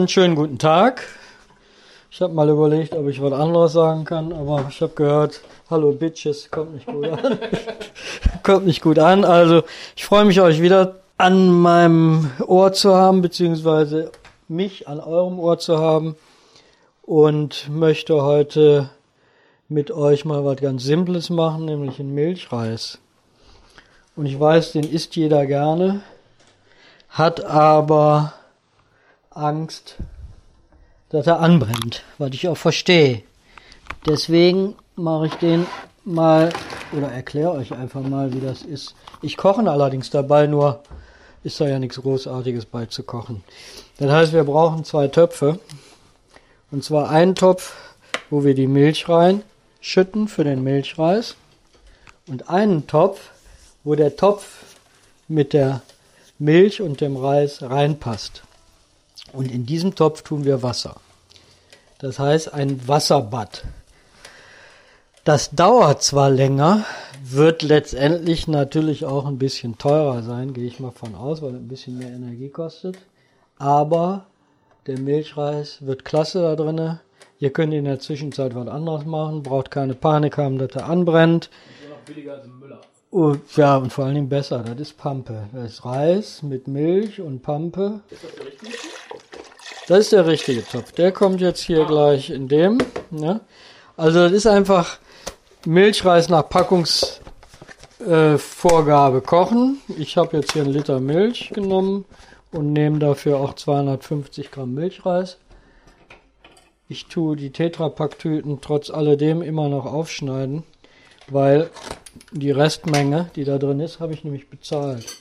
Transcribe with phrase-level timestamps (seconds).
[0.00, 1.02] und schönen guten Tag.
[2.10, 5.92] Ich habe mal überlegt, ob ich was anderes sagen kann, aber ich habe gehört, hallo
[5.92, 7.38] Bitches, kommt nicht gut an.
[8.42, 9.26] kommt nicht gut an.
[9.26, 9.62] Also
[9.94, 14.10] ich freue mich, euch wieder an meinem Ohr zu haben, beziehungsweise
[14.48, 16.16] mich an eurem Ohr zu haben
[17.02, 18.88] und möchte heute
[19.68, 22.98] mit euch mal was ganz Simples machen, nämlich einen Milchreis.
[24.16, 26.00] Und ich weiß, den isst jeder gerne,
[27.10, 28.32] hat aber
[29.30, 29.94] Angst,
[31.10, 33.22] dass er anbrennt, was ich auch verstehe.
[34.04, 35.66] Deswegen mache ich den
[36.04, 36.52] mal
[36.92, 38.96] oder erkläre euch einfach mal, wie das ist.
[39.22, 40.82] Ich koche allerdings dabei, nur
[41.44, 43.44] ist da ja nichts Großartiges bei zu kochen.
[43.98, 45.60] Das heißt, wir brauchen zwei Töpfe.
[46.72, 47.76] Und zwar einen Topf,
[48.30, 51.36] wo wir die Milch reinschütten für den Milchreis.
[52.26, 53.30] Und einen Topf,
[53.84, 54.64] wo der Topf
[55.28, 55.82] mit der
[56.40, 58.42] Milch und dem Reis reinpasst.
[59.32, 60.96] Und in diesem Topf tun wir Wasser.
[61.98, 63.64] Das heißt ein Wasserbad.
[65.24, 66.84] Das dauert zwar länger,
[67.22, 71.56] wird letztendlich natürlich auch ein bisschen teurer sein, gehe ich mal von aus, weil es
[71.56, 72.96] ein bisschen mehr Energie kostet.
[73.58, 74.24] Aber
[74.86, 77.00] der Milchreis wird klasse da drinne.
[77.38, 81.50] Ihr könnt in der Zwischenzeit was anderes machen, braucht keine Panik haben, dass er anbrennt.
[81.82, 82.80] Ist noch billiger als Müller.
[83.10, 85.48] Oh, ja, und vor allen Dingen besser, das ist Pampe.
[85.52, 88.00] Das ist Reis mit Milch und Pampe.
[88.08, 88.99] Ist das der richtige?
[89.90, 90.92] Das ist der richtige Topf.
[90.92, 92.78] Der kommt jetzt hier gleich in dem.
[93.10, 93.40] Ja.
[93.96, 94.98] Also das ist einfach
[95.66, 99.78] Milchreis nach Packungsvorgabe äh, kochen.
[99.98, 102.04] Ich habe jetzt hier einen Liter Milch genommen
[102.52, 105.38] und nehme dafür auch 250 Gramm Milchreis.
[106.88, 110.62] Ich tue die Tetrapack-Tüten trotz alledem immer noch aufschneiden,
[111.26, 111.68] weil
[112.30, 115.16] die Restmenge, die da drin ist, habe ich nämlich bezahlt.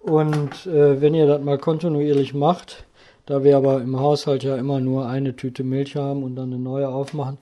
[0.00, 2.84] Und äh, wenn ihr das mal kontinuierlich macht,
[3.26, 6.62] da wir aber im Haushalt ja immer nur eine Tüte Milch haben und dann eine
[6.62, 7.38] neue aufmachen,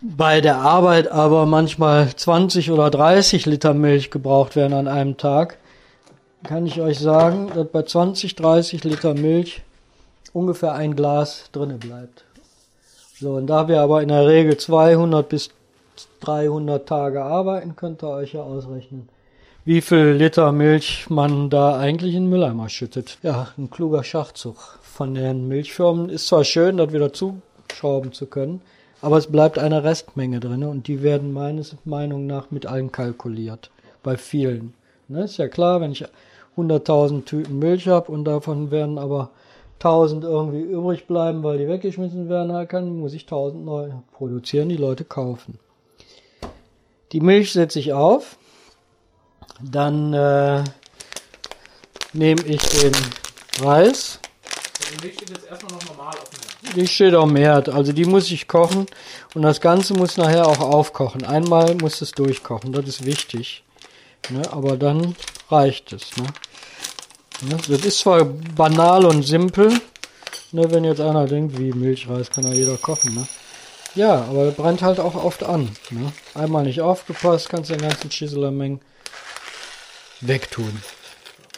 [0.00, 5.58] bei der Arbeit aber manchmal 20 oder 30 Liter Milch gebraucht werden an einem Tag,
[6.44, 9.62] kann ich euch sagen, dass bei 20, 30 Liter Milch
[10.32, 12.24] ungefähr ein Glas drinne bleibt.
[13.18, 15.50] So, und da wir aber in der Regel 200 bis
[16.20, 19.08] 300 Tage arbeiten, könnt ihr euch ja ausrechnen,
[19.68, 23.18] wie viel Liter Milch man da eigentlich in den Mülleimer schüttet.
[23.22, 26.08] Ja, ein kluger Schachzug von den Milchfirmen.
[26.08, 28.62] Ist zwar schön, das wieder zuschrauben zu können,
[29.02, 33.70] aber es bleibt eine Restmenge drin und die werden meines Meinung nach mit einkalkuliert.
[34.02, 34.72] Bei vielen.
[35.06, 36.06] Ne, ist ja klar, wenn ich
[36.56, 39.28] 100.000 Tüten Milch habe und davon werden aber
[39.80, 44.78] 1000 irgendwie übrig bleiben, weil die weggeschmissen werden, kann, muss ich 1000 neu produzieren, die
[44.78, 45.58] Leute kaufen.
[47.12, 48.37] Die Milch setze ich auf.
[49.60, 50.64] Dann äh,
[52.12, 52.92] nehme ich den
[53.60, 54.20] Reis.
[54.90, 56.76] Die Milch steht jetzt erstmal noch normal auf dem Herd.
[56.76, 57.68] Die steht auf dem Herd.
[57.68, 58.86] Also die muss ich kochen.
[59.34, 61.24] Und das Ganze muss nachher auch aufkochen.
[61.24, 62.72] Einmal muss es durchkochen.
[62.72, 63.64] Das ist wichtig.
[64.30, 64.42] Ne?
[64.50, 65.16] Aber dann
[65.50, 66.16] reicht es.
[66.16, 66.26] Ne?
[67.48, 67.56] Ne?
[67.68, 69.68] Das ist zwar banal und simpel.
[70.52, 70.70] Ne?
[70.70, 73.14] Wenn jetzt einer denkt, wie Milchreis kann ja jeder kochen.
[73.14, 73.26] Ne?
[73.94, 75.76] Ja, aber brennt halt auch oft an.
[75.90, 76.12] Ne?
[76.34, 78.80] Einmal nicht aufgepasst, kannst den ganzen Schieselermengen
[80.20, 80.80] wegtun.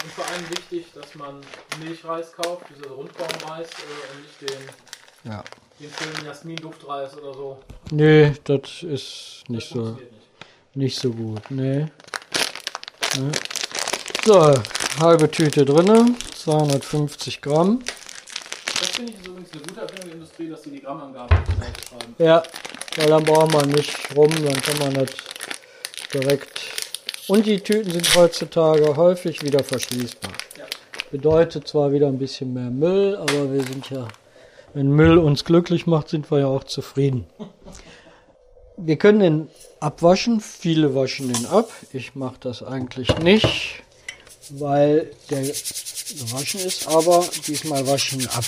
[0.02, 1.40] Und vor allem wichtig, dass man
[1.82, 5.44] Milchreis kauft, dieser Rundbaumreis äh, und nicht den, Ja.
[5.78, 7.58] den schönen Jasmin-Duftreis oder so.
[7.90, 10.06] Nee, das ist nicht Das so, nicht.
[10.74, 11.42] nicht so gut.
[11.50, 11.86] Nee.
[13.18, 13.30] nee.
[14.24, 14.54] So,
[15.00, 17.82] halbe Tüte drinne, 250 Gramm.
[18.80, 22.14] Das finde ich übrigens eine gute Erfindung der Industrie, dass sie die Grammangabe schreiben.
[22.18, 22.42] Ja,
[22.96, 25.10] weil dann braucht man nicht rum, dann kann man das
[26.14, 26.60] direkt.
[27.30, 30.32] Und die Tüten sind heutzutage häufig wieder verschließbar.
[30.58, 30.64] Ja.
[31.12, 34.08] Bedeutet zwar wieder ein bisschen mehr Müll, aber wir sind ja,
[34.74, 37.26] wenn Müll uns glücklich macht, sind wir ja auch zufrieden.
[38.82, 39.48] Wir können den
[39.78, 41.68] abwaschen, viele waschen den ab.
[41.92, 43.82] Ich mache das eigentlich nicht,
[44.48, 48.44] weil der gewaschen ist, aber diesmal waschen ab.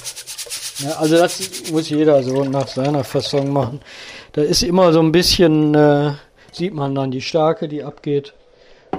[0.79, 3.83] Ja, also das muss jeder so nach seiner Fassung machen.
[4.33, 6.15] Da ist immer so ein bisschen, äh,
[6.51, 8.33] sieht man dann die Stärke, die abgeht.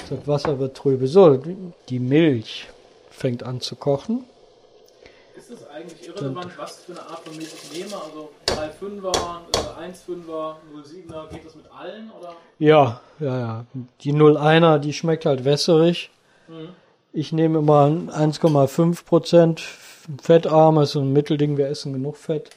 [0.10, 1.08] Das Wasser wird trübe.
[1.08, 1.42] So,
[1.90, 2.68] die Milch
[3.10, 4.24] fängt an zu kochen.
[5.36, 7.96] Ist es eigentlich irrelevant, was für eine Art von Milch ich nehme?
[7.96, 12.12] Also 3,5er, äh, 1,5er, 0,7er, geht das mit allen?
[12.20, 12.36] Oder?
[12.60, 13.66] Ja, ja, ja.
[14.02, 16.12] Die 01er, die schmeckt halt wässerig.
[16.48, 16.70] Mhm.
[17.12, 19.62] Ich nehme immer 1,5 Prozent
[20.22, 22.50] fettarmes, so ein Mittelding, wir essen genug Fett.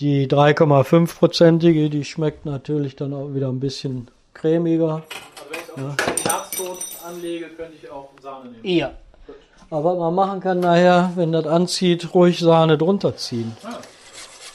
[0.00, 5.04] Die 3,5-prozentige, die schmeckt natürlich dann auch wieder ein bisschen cremiger.
[5.04, 6.13] Also wenn ich auf ja.
[6.54, 8.64] Herztod anlege, könnte ich auch Sahne nehmen.
[8.64, 8.92] Ja.
[9.70, 13.56] Aber was man machen kann nachher, wenn das anzieht, ruhig Sahne drunter ziehen.
[13.64, 13.78] Ah,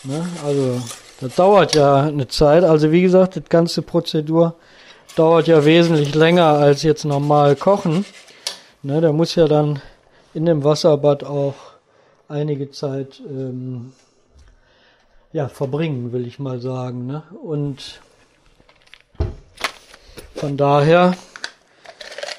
[0.05, 0.25] Ne?
[0.45, 0.81] Also,
[1.19, 2.63] das dauert ja eine Zeit.
[2.63, 4.55] Also, wie gesagt, das ganze Prozedur
[5.17, 8.05] dauert ja wesentlich länger als jetzt normal kochen.
[8.81, 9.01] Ne?
[9.01, 9.81] Der muss ja dann
[10.33, 11.55] in dem Wasserbad auch
[12.29, 13.91] einige Zeit ähm,
[15.33, 17.05] ja, verbringen, will ich mal sagen.
[17.05, 17.23] Ne?
[17.43, 17.99] Und
[20.35, 21.17] von daher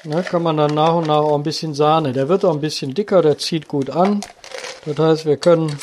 [0.03, 2.13] ne, kann man dann nach und nach auch ein bisschen Sahne.
[2.13, 4.21] Der wird auch ein bisschen dicker, der zieht gut an.
[4.85, 5.77] Das heißt, wir können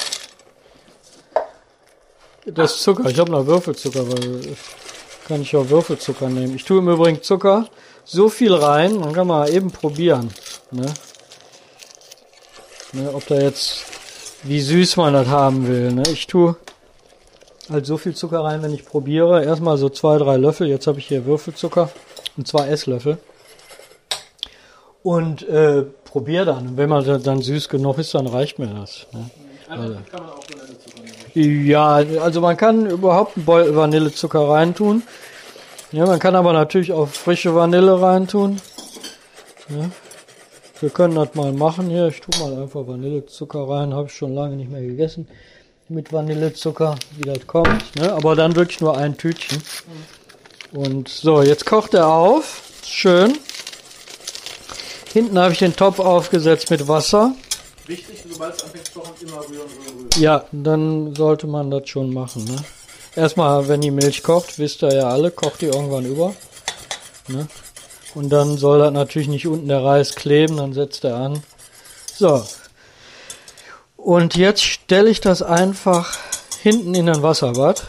[2.46, 4.56] das Zucker, ich habe noch Würfelzucker, weil
[5.26, 6.56] kann ich auch Würfelzucker nehmen.
[6.56, 7.68] Ich tue im Übrigen Zucker
[8.04, 10.30] so viel rein, dann kann man eben probieren,
[10.70, 10.86] ne?
[12.94, 13.84] Ne, ob da jetzt
[14.44, 15.92] wie süß man das haben will.
[15.92, 16.02] Ne?
[16.12, 16.56] Ich tue
[17.68, 19.44] halt so viel Zucker rein, wenn ich probiere.
[19.44, 20.68] Erstmal so zwei, drei Löffel.
[20.68, 21.90] Jetzt habe ich hier Würfelzucker
[22.36, 23.18] und zwei Esslöffel.
[25.02, 26.68] Und äh, probiere dann.
[26.68, 29.06] Und wenn man da- dann süß genug ist, dann reicht mir das.
[29.12, 29.30] Ne?
[29.68, 31.02] also kann man auch Vanillezucker
[31.34, 31.66] nehmen.
[31.66, 35.02] Ja, also man kann überhaupt einen Beutel Vanillezucker reintun.
[35.92, 38.60] Ja, man kann aber natürlich auch frische Vanille reintun.
[39.68, 39.90] Ja.
[40.80, 42.08] Wir können das mal machen hier.
[42.08, 43.92] Ich tue mal einfach Vanillezucker rein.
[43.94, 45.28] Habe ich schon lange nicht mehr gegessen.
[45.88, 47.96] Mit Vanillezucker, wie das kommt.
[47.96, 48.12] Ne?
[48.12, 49.62] Aber dann wirklich nur ein Tütchen.
[50.72, 52.62] Und so, jetzt kocht er auf.
[52.84, 53.36] Schön.
[55.12, 57.34] Hinten habe ich den Topf aufgesetzt mit Wasser.
[57.86, 60.22] Wichtig, sobald es anfängt zu kochen, immer rühren, rühren, rühren.
[60.22, 62.44] Ja, dann sollte man das schon machen.
[62.44, 62.56] Ne?
[63.16, 66.34] Erstmal, wenn die Milch kocht, wisst ihr ja alle, kocht die irgendwann über.
[67.28, 67.48] Ne?
[68.14, 71.42] Und dann soll das natürlich nicht unten der Reis kleben, dann setzt er an.
[72.14, 72.44] So.
[73.96, 76.18] Und jetzt stelle ich das einfach
[76.62, 77.88] hinten in ein Wasserbad.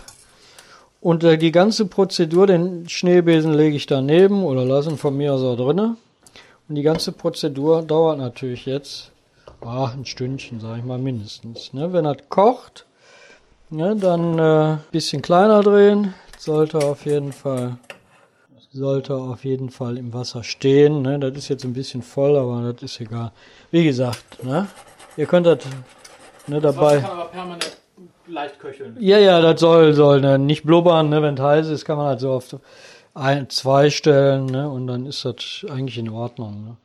[1.01, 5.33] Und äh, die ganze Prozedur, den Schneebesen lege ich daneben oder lasse ihn von mir
[5.33, 5.97] aus auch drinne.
[6.69, 9.11] Und die ganze Prozedur dauert natürlich jetzt
[9.61, 11.73] ah, ein Stündchen, sage ich mal mindestens.
[11.73, 11.91] Ne?
[11.91, 12.85] Wenn das kocht,
[13.71, 16.13] ne, dann äh, bisschen kleiner drehen.
[16.37, 17.77] Sollte auf jeden Fall
[18.71, 21.01] sollte auf jeden Fall im Wasser stehen.
[21.01, 21.17] Ne?
[21.17, 23.31] Das ist jetzt ein bisschen voll, aber das ist egal.
[23.71, 24.67] Wie gesagt, ne?
[25.17, 25.65] ihr könnt das
[26.45, 26.97] ne, Das dabei.
[26.97, 27.77] Wasser kann aber permanent
[28.27, 28.95] leicht köcheln.
[28.99, 32.05] Ja, ja, das soll, soll ne, nicht blubbern, ne, wenn es heiß ist, kann man
[32.05, 32.47] halt so auf
[33.19, 36.63] ein, zwei stellen, ne, und dann ist das eigentlich in Ordnung.
[36.63, 36.77] Ne.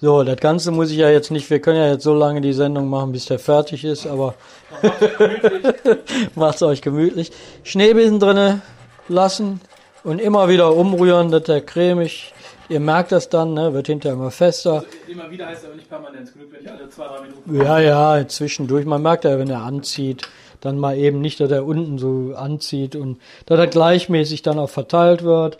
[0.00, 2.52] So, das Ganze muss ich ja jetzt nicht, wir können ja jetzt so lange die
[2.52, 4.34] Sendung machen, bis der fertig ist, aber
[6.34, 7.30] macht's euch gemütlich.
[7.62, 8.62] Schneebesen drinne
[9.08, 9.60] lassen
[10.02, 12.34] und immer wieder umrühren, dass der cremig,
[12.68, 14.84] ihr merkt das dann, ne, wird hinterher immer fester.
[15.06, 16.28] Immer wieder heißt aber nicht permanent.
[16.28, 17.56] Es wenn ich alle zwei, drei Minuten.
[17.56, 18.84] Ja, ja, zwischendurch.
[18.84, 20.28] Man merkt ja, wenn er anzieht,
[20.62, 24.70] dann mal eben nicht, dass er unten so anzieht und dass er gleichmäßig dann auch
[24.70, 25.58] verteilt wird.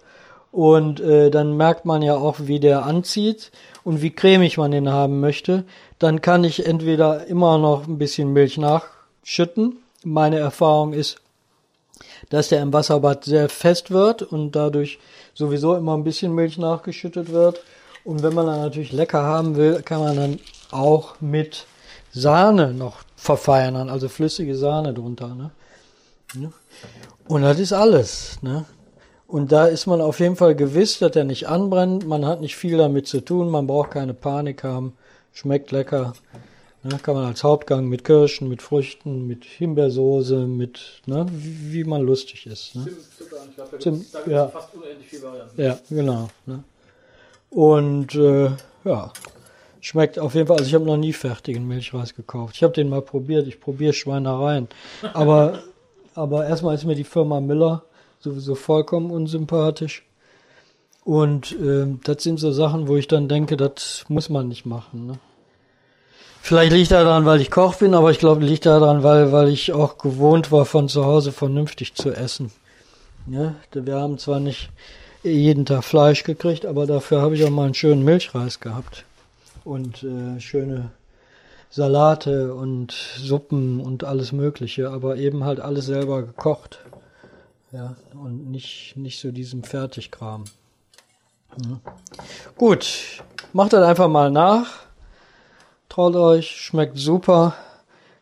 [0.52, 3.50] Und äh, dann merkt man ja auch, wie der anzieht
[3.84, 5.64] und wie cremig man den haben möchte.
[5.99, 9.78] Dann kann ich entweder immer noch ein bisschen Milch nachschütten.
[10.04, 11.16] Meine Erfahrung ist,
[12.31, 14.98] dass der im Wasserbad sehr fest wird und dadurch
[15.34, 17.60] sowieso immer ein bisschen Milch nachgeschüttet wird.
[18.05, 20.40] Und wenn man dann natürlich lecker haben will, kann man dann
[20.70, 21.66] auch mit
[22.12, 25.34] Sahne noch verfeinern, also flüssige Sahne drunter.
[25.34, 25.51] Ne?
[27.27, 28.39] Und das ist alles.
[28.43, 28.65] Ne?
[29.27, 32.06] Und da ist man auf jeden Fall gewiss, dass der nicht anbrennt.
[32.06, 33.48] Man hat nicht viel damit zu tun.
[33.48, 34.94] Man braucht keine Panik haben.
[35.32, 36.13] Schmeckt lecker.
[36.82, 36.98] Ne?
[37.03, 41.27] Kann man als Hauptgang mit Kirschen, mit Früchten, mit Himbeersoße, mit, ne?
[41.31, 42.75] wie, wie man lustig ist.
[42.75, 42.84] Ne?
[42.84, 42.98] Zimt,
[43.56, 44.48] da Zimt, gibt es ja.
[44.48, 45.63] fast unendlich viele Varianten.
[45.63, 46.29] Ja, genau.
[46.44, 46.65] Ne?
[47.51, 48.51] Und äh,
[48.84, 49.13] ja,
[49.82, 50.56] schmeckt auf jeden Fall.
[50.56, 52.56] Also ich habe noch nie fertigen Milchreis gekauft.
[52.56, 53.46] Ich habe den mal probiert.
[53.46, 54.69] Ich probiere Schweinereien.
[55.12, 55.58] Aber,
[56.15, 57.82] aber erstmal ist mir die Firma Miller
[58.20, 60.05] sowieso vollkommen unsympathisch.
[61.05, 65.06] Und ähm, das sind so Sachen, wo ich dann denke, das muss man nicht machen.
[65.08, 65.19] Ne?
[66.41, 69.72] Vielleicht liegt daran, weil ich Koch bin, aber ich glaube, liegt daran, weil, weil ich
[69.72, 72.53] auch gewohnt war, von zu Hause vernünftig zu essen.
[73.27, 74.70] Ja, wir haben zwar nicht
[75.24, 79.05] jeden Tag Fleisch gekriegt, aber dafür habe ich auch mal einen schönen Milchreis gehabt.
[79.64, 80.90] Und äh, schöne
[81.70, 86.81] Salate und Suppen und alles Mögliche, aber eben halt alles selber gekocht.
[87.72, 90.44] Ja, und nicht, nicht so diesem Fertigkram.
[91.64, 91.81] Ja.
[92.56, 93.22] Gut,
[93.54, 94.66] macht das einfach mal nach.
[95.88, 97.54] Traut euch, schmeckt super.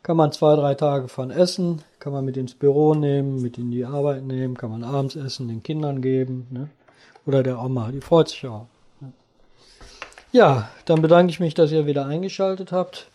[0.03, 1.81] Kann man zwei, drei Tage von essen.
[1.99, 4.57] Kann man mit ins Büro nehmen, mit in die Arbeit nehmen.
[4.57, 6.47] Kann man abends essen, den Kindern geben.
[6.49, 6.69] Ne?
[7.25, 8.67] Oder der Oma, die freut sich auch.
[10.31, 13.07] Ja, dann bedanke ich mich, dass ihr wieder eingeschaltet habt.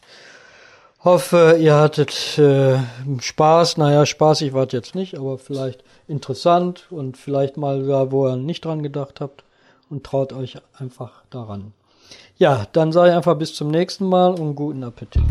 [1.02, 2.78] Hoffe, ihr hattet äh,
[3.20, 3.76] Spaß.
[3.78, 8.36] Naja, spaßig war es jetzt nicht, aber vielleicht interessant und vielleicht mal da, wo ihr
[8.36, 9.44] nicht dran gedacht habt
[9.88, 11.72] und traut euch einfach daran.
[12.38, 15.22] Ja, dann sage ich einfach bis zum nächsten Mal und guten Appetit.